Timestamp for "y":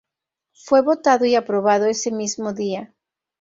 1.25-1.35